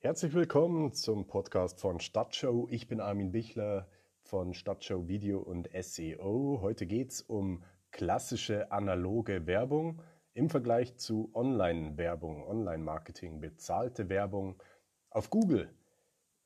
[0.00, 2.68] Herzlich willkommen zum Podcast von Stadtshow.
[2.70, 3.88] Ich bin Armin Bichler
[4.22, 6.60] von Stadtshow Video und SEO.
[6.62, 10.00] Heute geht es um klassische analoge Werbung
[10.34, 14.62] im Vergleich zu Online-Werbung, Online-Marketing, bezahlte Werbung
[15.10, 15.68] auf Google.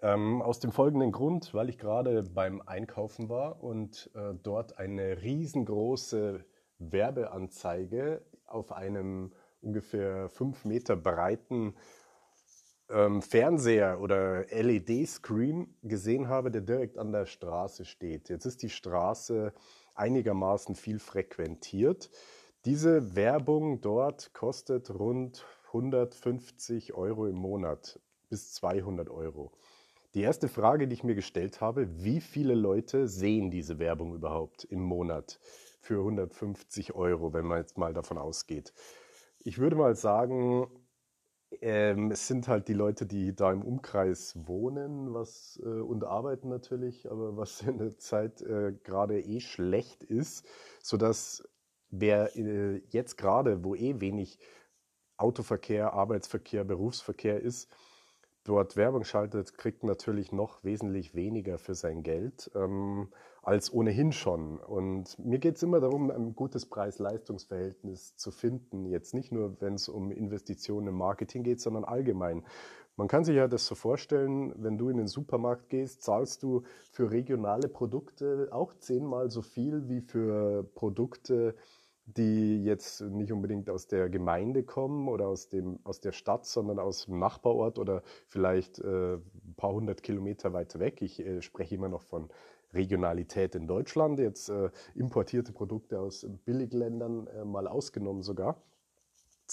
[0.00, 5.21] Ähm, aus dem folgenden Grund, weil ich gerade beim Einkaufen war und äh, dort eine
[5.21, 6.43] riesengroße
[6.79, 11.75] Werbeanzeige auf einem ungefähr fünf Meter breiten
[12.93, 18.29] ähm, Fernseher oder LED-Screen gesehen habe, der direkt an der Straße steht.
[18.29, 19.53] Jetzt ist die Straße
[19.95, 22.11] einigermaßen viel frequentiert.
[22.64, 29.53] Diese Werbung dort kostet rund 150 Euro im Monat bis 200 Euro.
[30.14, 34.64] Die erste Frage, die ich mir gestellt habe, wie viele Leute sehen diese Werbung überhaupt
[34.64, 35.41] im Monat
[35.81, 38.75] für 150 Euro, wenn man jetzt mal davon ausgeht?
[39.39, 40.69] Ich würde mal sagen,
[41.61, 46.48] ähm, es sind halt die Leute, die da im Umkreis wohnen was, äh, und arbeiten
[46.48, 50.47] natürlich, aber was in der Zeit äh, gerade eh schlecht ist,
[50.81, 51.48] sodass
[51.91, 54.39] wer äh, jetzt gerade, wo eh wenig
[55.17, 57.70] Autoverkehr, Arbeitsverkehr, Berufsverkehr ist,
[58.44, 62.50] dort Werbung schaltet, kriegt natürlich noch wesentlich weniger für sein Geld.
[62.55, 64.58] Ähm, als ohnehin schon.
[64.58, 68.86] Und mir geht es immer darum, ein gutes Preis-Leistungs-Verhältnis zu finden.
[68.86, 72.44] Jetzt nicht nur, wenn es um Investitionen im Marketing geht, sondern allgemein.
[72.96, 76.62] Man kann sich ja das so vorstellen, wenn du in den Supermarkt gehst, zahlst du
[76.90, 81.56] für regionale Produkte auch zehnmal so viel wie für Produkte,
[82.04, 86.78] die jetzt nicht unbedingt aus der Gemeinde kommen oder aus, dem, aus der Stadt, sondern
[86.78, 91.00] aus dem Nachbarort oder vielleicht äh, ein paar hundert Kilometer weiter weg.
[91.00, 92.28] Ich äh, spreche immer noch von
[92.73, 98.62] Regionalität in Deutschland, jetzt äh, importierte Produkte aus Billigländern äh, mal ausgenommen sogar.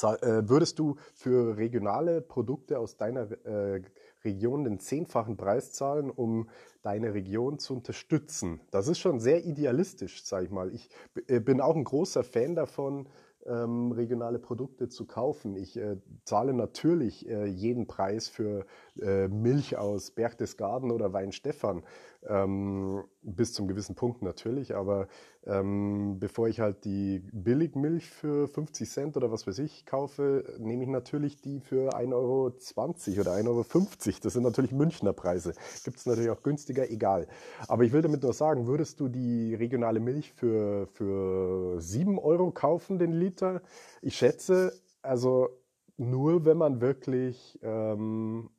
[0.02, 3.82] Äh, würdest du für regionale Produkte aus deiner äh,
[4.24, 6.50] Region den zehnfachen Preis zahlen, um
[6.84, 8.62] deine Region zu unterstützen?
[8.72, 10.74] Das ist schon sehr idealistisch, sage ich mal.
[10.74, 10.90] Ich
[11.28, 13.10] äh, bin auch ein großer Fan davon,
[13.46, 15.56] ähm, regionale Produkte zu kaufen.
[15.56, 18.66] Ich äh, zahle natürlich äh, jeden Preis für
[19.02, 21.84] äh, Milch aus Berchtesgaden oder Weinstefan,
[22.28, 25.08] ähm, bis zum gewissen Punkt natürlich, aber
[25.46, 30.84] ähm, bevor ich halt die Billigmilch für 50 Cent oder was weiß ich kaufe, nehme
[30.84, 34.18] ich natürlich die für 1,20 Euro oder 1,50 Euro.
[34.22, 35.54] Das sind natürlich Münchner Preise.
[35.84, 37.28] Gibt es natürlich auch günstiger, egal.
[37.68, 42.52] Aber ich will damit nur sagen, würdest du die regionale Milch für, für 7 Euro
[42.52, 43.62] kaufen, den Liter?
[44.02, 45.50] Ich schätze, also
[45.98, 48.50] nur wenn man wirklich, ähm,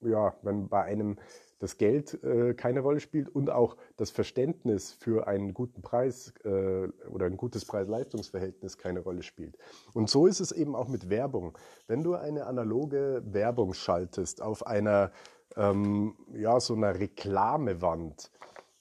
[0.00, 1.16] ja, wenn bei einem
[1.62, 6.88] das Geld äh, keine Rolle spielt und auch das Verständnis für einen guten Preis äh,
[7.08, 9.56] oder ein gutes Preis-Leistungs-Verhältnis keine Rolle spielt.
[9.94, 11.56] Und so ist es eben auch mit Werbung.
[11.86, 15.12] Wenn du eine analoge Werbung schaltest auf einer,
[15.56, 18.32] ähm, ja, so einer Reklamewand,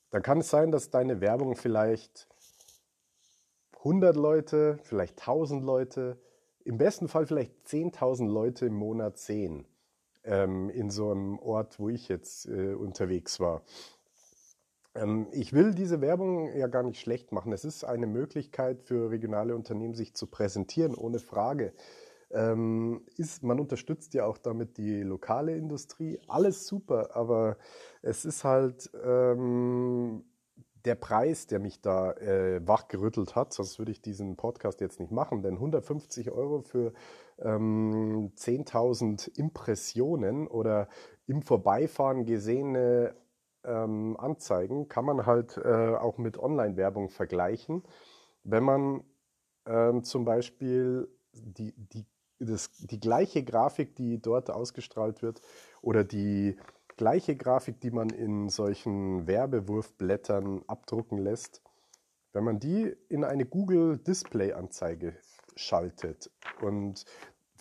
[0.10, 2.28] dann kann es sein, dass deine Werbung vielleicht
[3.78, 6.18] 100 Leute, vielleicht 1000 Leute,
[6.66, 9.68] im besten Fall vielleicht 10.000 Leute im Monat sehen
[10.24, 13.64] ähm, in so einem Ort, wo ich jetzt äh, unterwegs war.
[14.96, 17.54] Ähm, ich will diese Werbung ja gar nicht schlecht machen.
[17.54, 21.74] Es ist eine Möglichkeit für regionale Unternehmen, sich zu präsentieren, ohne Frage.
[22.32, 26.20] Ähm, ist, man unterstützt ja auch damit die lokale Industrie.
[26.28, 27.58] Alles super, aber
[28.02, 30.24] es ist halt ähm,
[30.86, 35.12] der Preis, der mich da äh, wachgerüttelt hat, sonst würde ich diesen Podcast jetzt nicht
[35.12, 36.94] machen, denn 150 Euro für
[37.42, 40.88] ähm, 10.000 Impressionen oder
[41.28, 43.16] im Vorbeifahren gesehene
[43.64, 47.84] ähm, Anzeigen kann man halt äh, auch mit Online-Werbung vergleichen.
[48.44, 49.04] Wenn man
[49.66, 52.06] ähm, zum Beispiel die, die,
[52.40, 55.42] das, die gleiche Grafik, die dort ausgestrahlt wird,
[55.82, 56.58] oder die
[56.98, 61.62] gleiche Grafik, die man in solchen Werbewurfblättern abdrucken lässt,
[62.34, 65.16] wenn man die in eine Google Display Anzeige
[65.56, 66.32] schaltet
[66.62, 67.06] und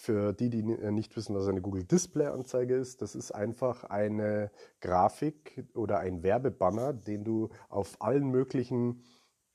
[0.00, 4.50] für die, die nicht wissen, was eine Google Display Anzeige ist, das ist einfach eine
[4.80, 9.02] Grafik oder ein Werbebanner, den du auf allen möglichen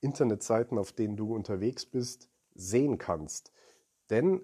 [0.00, 3.52] Internetseiten, auf denen du unterwegs bist, sehen kannst.
[4.08, 4.40] Denn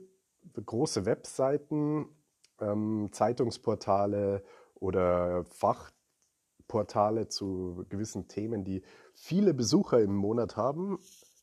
[0.54, 2.08] große Webseiten,
[2.60, 4.42] ähm, Zeitungsportale
[4.74, 8.82] oder Fachportale zu gewissen Themen, die
[9.14, 10.98] viele Besucher im Monat haben,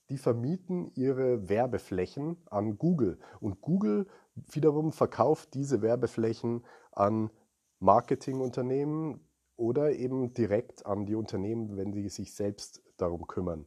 [0.10, 3.20] die vermieten ihre Werbeflächen an Google.
[3.40, 4.08] Und Google
[4.48, 7.30] wiederum verkauft diese Werbeflächen an
[7.80, 9.22] Marketingunternehmen
[9.56, 13.66] oder eben direkt an die Unternehmen, wenn sie sich selbst darum kümmern.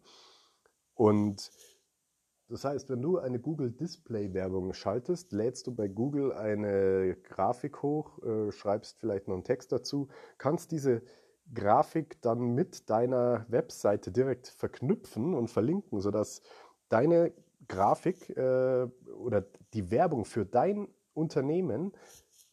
[0.95, 1.51] Und
[2.49, 7.83] Das heißt, wenn du eine Google Display Werbung schaltest, lädst du bei Google eine Grafik
[7.83, 11.03] hoch, äh, schreibst vielleicht noch einen Text dazu, kannst diese
[11.55, 16.43] Grafik dann mit deiner Webseite direkt verknüpfen und verlinken, sodass
[16.89, 17.33] deine
[17.69, 18.87] Grafik äh,
[19.17, 19.44] oder
[19.75, 21.93] die Werbung für dein Unternehmen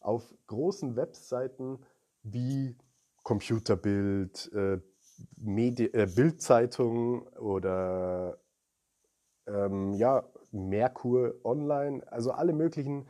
[0.00, 1.78] auf großen Webseiten
[2.22, 2.76] wie
[3.22, 4.80] Computerbild, äh,
[5.44, 8.38] äh, Bildzeitung oder
[9.46, 13.06] ähm, ja, Merkur Online, also alle möglichen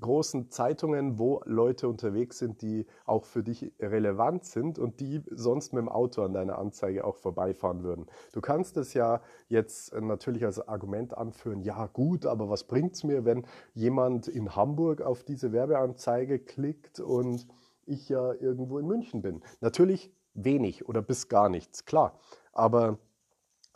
[0.00, 5.72] großen Zeitungen, wo Leute unterwegs sind, die auch für dich relevant sind und die sonst
[5.72, 8.06] mit dem Auto an deiner Anzeige auch vorbeifahren würden.
[8.32, 13.04] Du kannst es ja jetzt natürlich als Argument anführen, ja gut, aber was bringt es
[13.04, 17.46] mir, wenn jemand in Hamburg auf diese Werbeanzeige klickt und
[17.86, 19.42] ich ja irgendwo in München bin?
[19.60, 22.18] Natürlich wenig oder bis gar nichts, klar.
[22.52, 22.98] Aber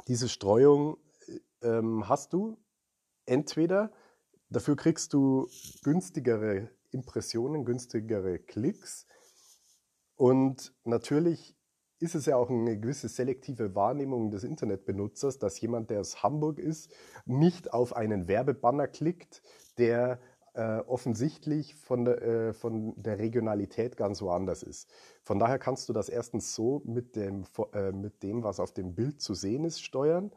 [0.08, 0.96] diese Streuung
[1.62, 2.56] ähm, hast du
[3.26, 3.90] entweder,
[4.50, 5.48] dafür kriegst du
[5.82, 9.06] günstigere Impressionen, günstigere Klicks
[10.16, 11.56] und natürlich
[12.00, 16.58] ist es ja auch eine gewisse selektive Wahrnehmung des Internetbenutzers, dass jemand, der aus Hamburg
[16.58, 16.92] ist,
[17.26, 19.42] nicht auf einen Werbebanner klickt,
[19.78, 20.20] der
[20.54, 24.88] äh, offensichtlich von der, äh, von der Regionalität ganz woanders ist.
[25.22, 28.94] Von daher kannst du das erstens so mit dem, äh, mit dem, was auf dem
[28.94, 30.32] Bild zu sehen ist, steuern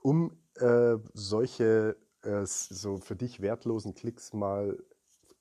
[0.00, 4.78] um äh, solche äh, so für dich wertlosen Klicks mal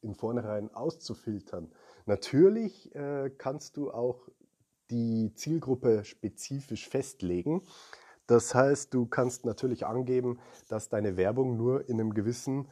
[0.01, 1.71] in vornherein auszufiltern.
[2.05, 4.29] Natürlich äh, kannst du auch
[4.89, 7.63] die Zielgruppe spezifisch festlegen.
[8.25, 12.67] Das heißt, du kannst natürlich angeben, dass deine Werbung nur in einem gewissen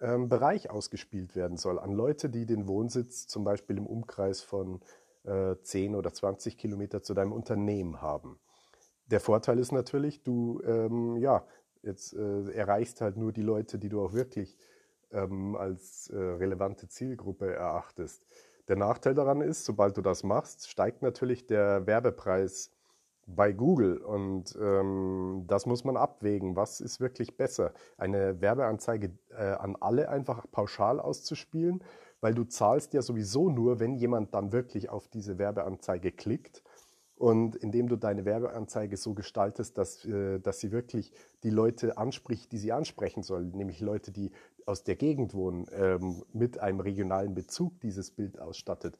[0.00, 1.78] ähm, Bereich ausgespielt werden soll.
[1.78, 4.80] An Leute, die den Wohnsitz zum Beispiel im Umkreis von
[5.24, 8.38] äh, 10 oder 20 Kilometer zu deinem Unternehmen haben.
[9.06, 11.46] Der Vorteil ist natürlich, du ähm, ja,
[11.86, 14.58] jetzt äh, erreichst halt nur die Leute, die du auch wirklich
[15.12, 18.26] ähm, als äh, relevante Zielgruppe erachtest.
[18.68, 22.72] Der Nachteil daran ist, sobald du das machst, steigt natürlich der Werbepreis
[23.26, 26.54] bei Google und ähm, das muss man abwägen.
[26.56, 27.72] Was ist wirklich besser?
[27.96, 31.82] Eine Werbeanzeige äh, an alle einfach pauschal auszuspielen,
[32.20, 36.62] weil du zahlst ja sowieso nur, wenn jemand dann wirklich auf diese Werbeanzeige klickt
[37.16, 42.52] und indem du deine Werbeanzeige so gestaltest, dass, äh, dass sie wirklich die Leute anspricht,
[42.52, 44.32] die sie ansprechen soll, nämlich Leute, die
[44.66, 48.98] aus der Gegend wohnen, ähm, mit einem regionalen Bezug dieses Bild ausstattet,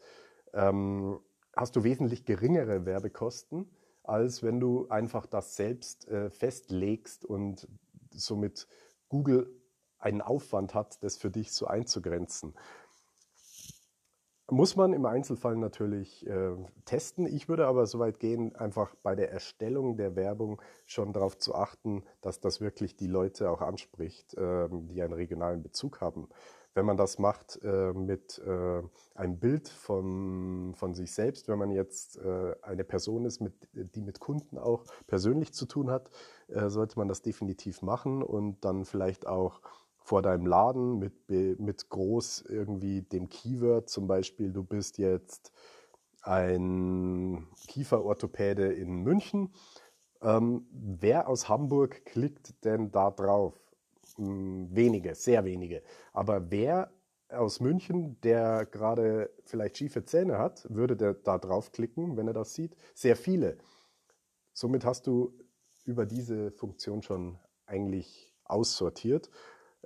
[0.55, 1.19] ähm,
[1.55, 3.71] hast du wesentlich geringere Werbekosten,
[4.03, 7.69] als wenn du einfach das selbst äh, festlegst und
[8.13, 8.69] somit
[9.09, 9.51] Google
[9.99, 12.55] einen Aufwand hat, das für dich so einzugrenzen.
[14.49, 16.53] Muss man im Einzelfall natürlich äh,
[16.85, 17.27] testen.
[17.27, 21.57] Ich würde aber so weit gehen, einfach bei der Erstellung der Werbung schon darauf zu
[21.57, 26.29] achten, dass das wirklich die Leute auch anspricht, äh, die einen regionalen Bezug haben.
[26.75, 28.83] Wenn man das macht äh, mit äh,
[29.17, 34.03] einem Bild von, von sich selbst, wenn man jetzt äh, eine Person ist, mit, die
[34.03, 36.11] mit Kunden auch persönlich zu tun hat,
[36.47, 39.61] äh, sollte man das definitiv machen und dann vielleicht auch
[40.07, 45.53] vor deinem Laden mit, mit groß irgendwie dem Keyword, zum Beispiel, du bist jetzt
[46.23, 49.53] ein Kieferorthopäde in München.
[50.23, 53.59] Ähm, wer aus Hamburg klickt denn da drauf?
[54.15, 55.83] Hm, wenige, sehr wenige.
[56.13, 56.93] Aber wer
[57.29, 62.55] aus München, der gerade vielleicht schiefe Zähne hat, würde der da draufklicken, wenn er das
[62.55, 62.77] sieht?
[62.95, 63.59] Sehr viele.
[64.53, 65.37] Somit hast du
[65.85, 69.31] über diese Funktion schon eigentlich aussortiert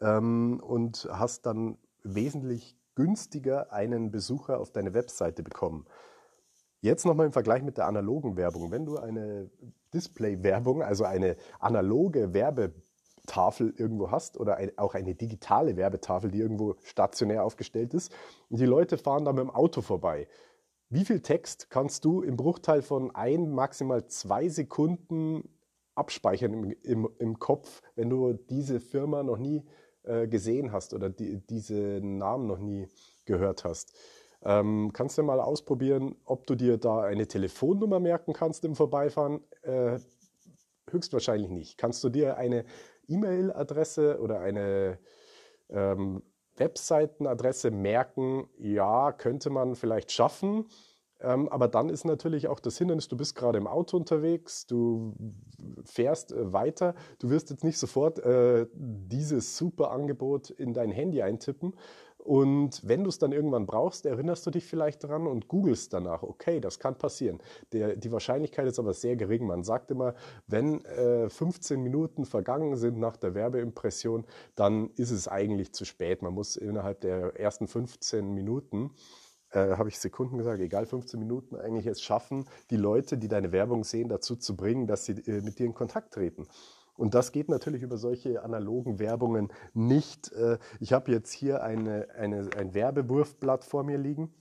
[0.01, 5.87] ähm, und hast dann wesentlich günstiger einen Besucher auf deine Webseite bekommen.
[6.83, 8.71] Jetzt nochmal im Vergleich mit der analogen Werbung.
[8.71, 9.51] Wenn du eine
[9.93, 16.77] Display-Werbung, also eine analoge Werbetafel irgendwo hast oder ein, auch eine digitale Werbetafel, die irgendwo
[16.83, 18.13] stationär aufgestellt ist,
[18.49, 20.27] und die Leute fahren da mit dem Auto vorbei.
[20.89, 25.49] Wie viel Text kannst du im Bruchteil von ein, maximal zwei Sekunden
[25.95, 29.65] abspeichern im, im, im Kopf, wenn du diese Firma noch nie
[30.05, 32.89] äh, gesehen hast oder die, diesen Namen noch nie
[33.25, 33.95] gehört hast.
[34.43, 39.41] Ähm, kannst du mal ausprobieren, ob du dir da eine Telefonnummer merken kannst im Vorbeifahren?
[39.63, 39.99] Äh,
[40.91, 41.79] höchstwahrscheinlich nicht.
[41.79, 42.65] Kannst du dir eine
[43.09, 44.99] E-Mail-Adresse oder eine
[45.69, 46.23] ähm,
[46.57, 48.49] Webseitenadresse merken?
[48.59, 50.67] Ja, könnte man vielleicht schaffen.
[51.23, 55.15] Ähm, aber dann ist natürlich auch das Hindernis, du bist gerade im Auto unterwegs, du
[55.85, 61.23] fährst äh, weiter, du wirst jetzt nicht sofort äh, dieses super Angebot in dein Handy
[61.23, 61.75] eintippen,
[62.25, 66.23] Und wenn du es dann irgendwann brauchst, erinnerst du dich vielleicht daran und googelst danach.
[66.23, 67.39] Okay, das kann passieren.
[67.73, 69.47] Der, die Wahrscheinlichkeit ist aber sehr gering.
[69.47, 70.15] Man sagt immer,
[70.47, 76.21] wenn äh, 15 Minuten vergangen sind nach der Werbeimpression, dann ist es eigentlich zu spät.
[76.21, 78.91] Man muss innerhalb der ersten 15 Minuten
[79.53, 83.53] äh, habe ich Sekunden gesagt, egal 15 Minuten eigentlich es schaffen, die Leute, die deine
[83.53, 86.47] Werbung sehen, dazu zu bringen, dass sie äh, mit dir in Kontakt treten.
[86.97, 90.33] Und das geht natürlich über solche analogen Werbungen nicht.
[90.33, 94.33] Äh, ich habe jetzt hier eine, eine, ein Werbewurfblatt vor mir liegen.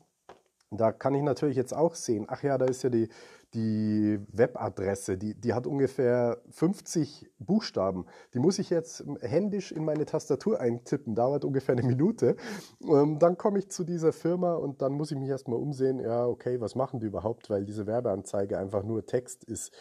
[0.72, 3.10] Da kann ich natürlich jetzt auch sehen, ach ja, da ist ja die,
[3.56, 8.06] die Webadresse, die, die hat ungefähr 50 Buchstaben.
[8.36, 12.36] Die muss ich jetzt händisch in meine Tastatur eintippen, dauert ungefähr eine Minute.
[12.82, 16.28] Und dann komme ich zu dieser Firma und dann muss ich mich erstmal umsehen, ja,
[16.28, 19.74] okay, was machen die überhaupt, weil diese Werbeanzeige einfach nur Text ist.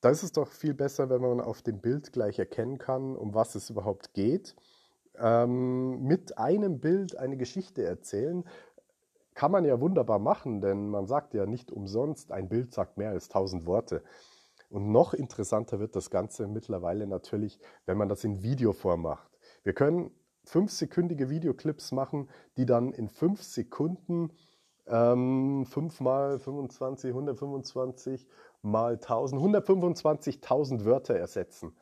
[0.00, 3.34] Da ist es doch viel besser, wenn man auf dem Bild gleich erkennen kann, um
[3.34, 4.56] was es überhaupt geht.
[5.18, 8.44] Ähm, mit einem Bild eine Geschichte erzählen,
[9.34, 13.10] kann man ja wunderbar machen, denn man sagt ja nicht umsonst, ein Bild sagt mehr
[13.10, 14.02] als tausend Worte.
[14.68, 19.30] Und noch interessanter wird das Ganze mittlerweile natürlich, wenn man das in Videoform macht.
[19.62, 20.10] Wir können
[20.44, 24.32] fünfsekündige Videoclips machen, die dann in fünf Sekunden
[24.90, 28.26] ähm, 5 mal 25, 125
[28.62, 31.76] mal 1000, 125.000 Wörter ersetzen.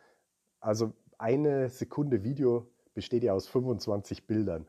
[0.61, 4.67] Also eine Sekunde Video besteht ja aus 25 Bildern.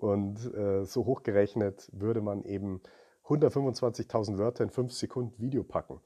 [0.00, 2.80] Und äh, so hochgerechnet würde man eben
[3.26, 6.00] 125.000 Wörter in 5 Sekunden Video packen.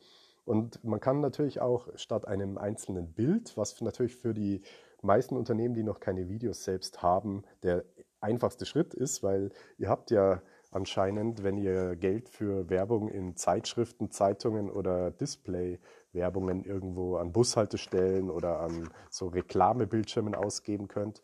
[0.44, 4.62] Und man kann natürlich auch statt einem einzelnen Bild, was natürlich für die
[5.00, 7.84] meisten Unternehmen, die noch keine Videos selbst haben, der
[8.20, 14.10] einfachste Schritt ist, weil ihr habt ja anscheinend, wenn ihr Geld für Werbung in Zeitschriften,
[14.10, 21.22] Zeitungen oder Display-Werbungen irgendwo an Bushaltestellen oder an so Reklamebildschirmen ausgeben könnt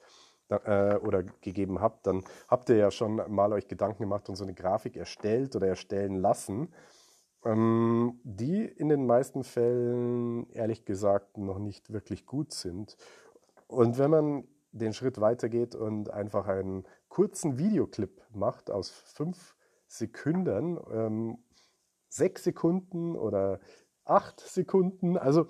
[0.51, 4.45] äh, oder gegeben habt, dann habt ihr ja schon mal euch Gedanken gemacht und so
[4.45, 6.73] eine Grafik erstellt oder erstellen lassen,
[7.45, 12.97] ähm, die in den meisten Fällen ehrlich gesagt noch nicht wirklich gut sind.
[13.67, 20.79] Und wenn man den Schritt weitergeht und einfach einen kurzen Videoclip macht aus fünf Sekunden,
[20.93, 21.39] ähm,
[22.09, 23.61] sechs Sekunden oder
[24.05, 25.47] acht Sekunden, also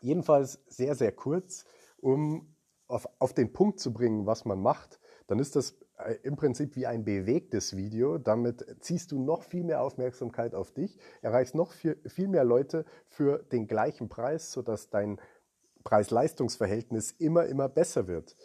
[0.00, 1.64] jedenfalls sehr, sehr kurz,
[1.98, 2.51] um
[2.92, 6.76] auf, auf den Punkt zu bringen, was man macht, dann ist das äh, im Prinzip
[6.76, 8.18] wie ein bewegtes Video.
[8.18, 12.84] Damit ziehst du noch viel mehr Aufmerksamkeit auf dich, erreichst noch viel, viel mehr Leute
[13.06, 15.20] für den gleichen Preis, sodass dein
[15.84, 18.36] Preis-Leistungs-Verhältnis immer, immer besser wird.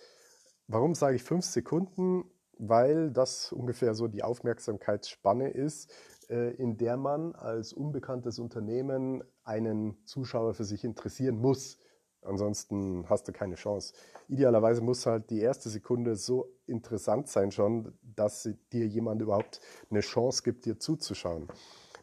[0.68, 2.25] Warum sage ich fünf Sekunden?
[2.60, 5.92] Weil das ungefähr so die Aufmerksamkeitsspanne ist,
[6.30, 11.77] äh, in der man als unbekanntes Unternehmen einen Zuschauer für sich interessieren muss.
[12.22, 13.94] Ansonsten hast du keine Chance.
[14.28, 20.02] Idealerweise muss halt die erste Sekunde so interessant sein schon, dass dir jemand überhaupt eine
[20.02, 21.48] Chance gibt, dir zuzuschauen.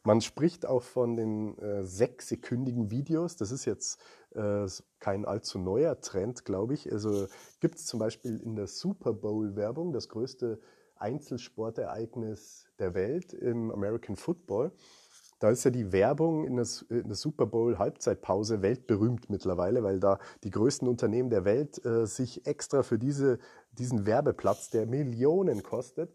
[0.06, 3.36] Man spricht auch von den äh, sechssekündigen Videos.
[3.36, 4.00] Das ist jetzt
[4.34, 4.66] äh,
[5.00, 6.92] kein allzu neuer Trend, glaube ich.
[6.92, 7.26] Also
[7.60, 10.60] gibt es zum Beispiel in der Super Bowl-Werbung, das größte
[10.96, 14.72] Einzelsportereignis der Welt im American Football.
[15.44, 20.00] Da ist ja die Werbung in der, in der Super Bowl Halbzeitpause weltberühmt mittlerweile, weil
[20.00, 23.38] da die größten Unternehmen der Welt äh, sich extra für diese,
[23.72, 26.14] diesen Werbeplatz, der Millionen kostet,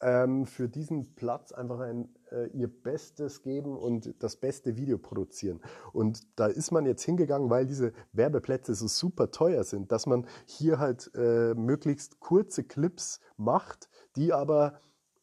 [0.00, 5.60] ähm, für diesen Platz einfach ein, äh, ihr Bestes geben und das beste Video produzieren.
[5.92, 10.26] Und da ist man jetzt hingegangen, weil diese Werbeplätze so super teuer sind, dass man
[10.46, 14.80] hier halt äh, möglichst kurze Clips macht, die aber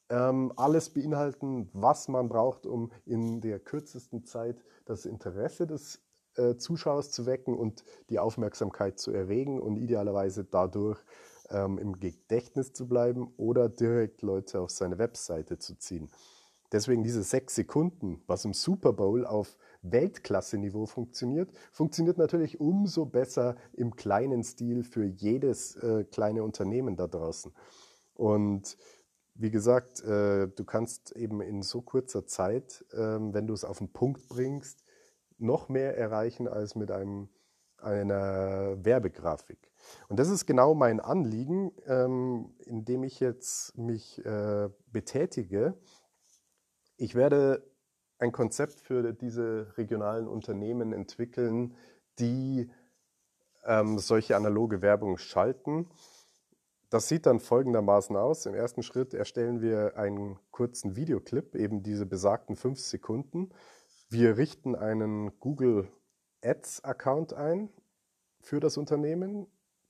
[0.10, 6.02] ähm, alles beinhalten, was man braucht, um in der kürzesten Zeit das Interesse des
[6.36, 11.00] äh, Zuschauers zu wecken und die Aufmerksamkeit zu erregen und idealerweise dadurch
[11.50, 16.10] ähm, im Gedächtnis zu bleiben oder direkt Leute auf seine Webseite zu ziehen.
[16.72, 23.56] Deswegen diese sechs Sekunden, was im Super Bowl auf Weltklasse-Niveau funktioniert, funktioniert natürlich umso besser
[23.74, 27.54] im kleinen Stil für jedes äh, kleine Unternehmen da draußen.
[28.16, 28.78] Und
[29.38, 33.78] wie gesagt, äh, du kannst eben in so kurzer Zeit, äh, wenn du es auf
[33.78, 34.84] den Punkt bringst,
[35.38, 37.30] noch mehr erreichen als mit einem,
[37.78, 39.72] einer Werbegrafik.
[40.10, 45.76] Und das ist genau mein Anliegen, ähm, in dem ich jetzt mich äh, betätige.
[46.98, 47.64] Ich werde
[48.18, 51.76] ein Konzept für diese regionalen Unternehmen entwickeln,
[52.18, 52.72] die
[53.66, 55.88] ähm, solche analoge Werbung schalten.
[56.90, 58.46] Das sieht dann folgendermaßen aus.
[58.46, 63.50] Im ersten Schritt erstellen wir einen kurzen Videoclip, eben diese besagten fünf Sekunden.
[64.10, 65.90] Wir richten einen Google
[66.42, 67.70] Ads Account ein
[68.42, 69.48] für das Unternehmen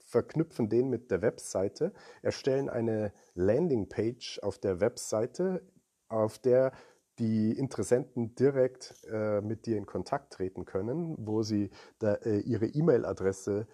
[0.08, 5.62] verknüpfen den mit der Webseite, erstellen eine Landingpage auf der Webseite,
[6.08, 6.72] auf der
[7.20, 12.68] die Interessenten direkt äh, mit dir in Kontakt treten können, wo sie da, äh, ihre
[12.68, 13.68] E-Mail-Adresse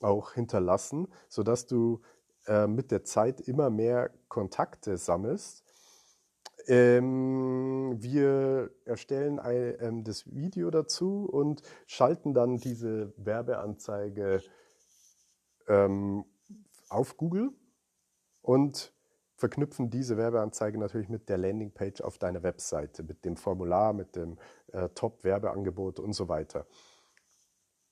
[0.00, 2.00] auch hinterlassen, sodass du
[2.46, 5.64] äh, mit der Zeit immer mehr Kontakte sammelst.
[6.66, 14.42] Ähm, wir erstellen ein, ähm, das Video dazu und schalten dann diese Werbeanzeige
[15.68, 16.24] ähm,
[16.88, 17.50] auf Google
[18.42, 18.92] und
[19.36, 24.38] verknüpfen diese Werbeanzeige natürlich mit der Landingpage auf deiner Webseite, mit dem Formular, mit dem
[24.72, 26.66] äh, Top-Werbeangebot und so weiter.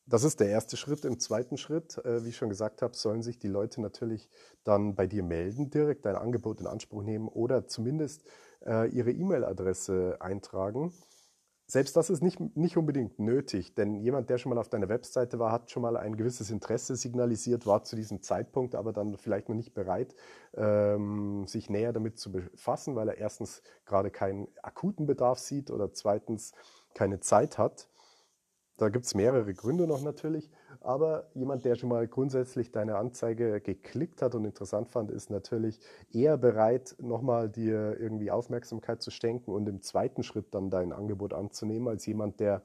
[0.06, 1.04] Das ist der erste Schritt.
[1.04, 4.28] Im zweiten Schritt, äh, wie ich schon gesagt habe, sollen sich die Leute natürlich
[4.62, 8.25] dann bei dir melden, direkt dein Angebot in Anspruch nehmen oder zumindest
[8.66, 10.92] äh, ihre E-Mail-Adresse eintragen
[11.66, 15.38] selbst das ist nicht, nicht unbedingt nötig, denn jemand, der schon mal auf deiner Webseite
[15.38, 19.49] war, hat schon mal ein gewisses Interesse signalisiert, war zu diesem Zeitpunkt aber dann vielleicht
[19.49, 20.14] noch nicht bereit,
[20.54, 25.92] ähm, sich näher damit zu befassen, weil er erstens gerade keinen akuten Bedarf sieht oder
[25.94, 26.52] zweitens
[26.92, 27.88] keine Zeit hat.
[28.76, 30.50] Da gibt es mehrere Gründe noch natürlich,
[30.81, 35.78] aber jemand, der schon mal grundsätzlich deine Anzeige geklickt hat und interessant fand, ist natürlich
[36.12, 41.35] eher bereit, nochmal dir irgendwie Aufmerksamkeit zu schenken und im zweiten Schritt dann dein Angebot
[41.35, 42.62] anzunehmen, als jemand, der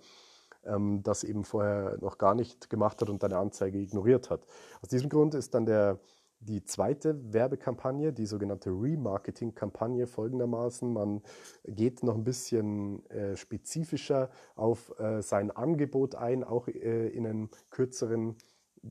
[0.65, 4.41] ähm, das eben vorher noch gar nicht gemacht hat und deine Anzeige ignoriert hat.
[4.81, 5.99] Aus diesem Grund ist dann der
[6.39, 10.91] die zweite Werbekampagne, die sogenannte Remarketing-Kampagne folgendermaßen.
[10.91, 11.21] Man
[11.65, 17.49] geht noch ein bisschen äh, spezifischer auf äh, sein Angebot ein, auch äh, in einem
[17.69, 18.37] kürzeren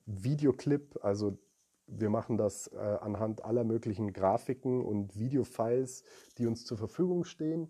[0.04, 0.98] Videoclip.
[1.02, 1.38] Also
[1.86, 6.04] wir machen das äh, anhand aller möglichen Grafiken und Videofiles,
[6.36, 7.68] die uns zur Verfügung stehen.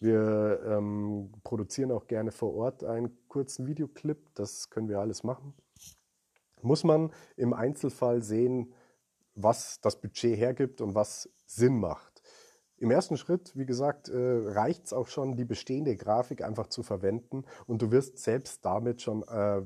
[0.00, 4.34] Wir ähm, produzieren auch gerne vor Ort einen kurzen Videoclip.
[4.34, 5.54] Das können wir alles machen
[6.62, 8.72] muss man im Einzelfall sehen,
[9.34, 12.22] was das Budget hergibt und was Sinn macht.
[12.76, 16.82] Im ersten Schritt, wie gesagt, äh, reicht es auch schon, die bestehende Grafik einfach zu
[16.82, 19.62] verwenden und du wirst selbst damit schon äh,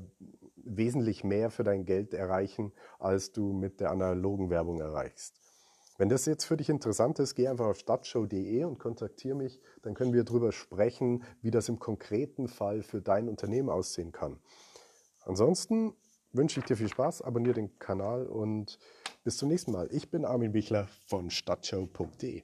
[0.57, 5.39] wesentlich mehr für dein Geld erreichen, als du mit der analogen Werbung erreichst.
[5.97, 9.93] Wenn das jetzt für dich interessant ist, geh einfach auf stadtshow.de und kontaktiere mich, dann
[9.93, 14.39] können wir darüber sprechen, wie das im konkreten Fall für dein Unternehmen aussehen kann.
[15.23, 15.93] Ansonsten
[16.35, 18.79] wünsche ich dir viel Spaß, abonniere den Kanal und
[19.23, 19.87] bis zum nächsten Mal.
[19.91, 22.43] Ich bin Armin Bichler von stadtshow.de.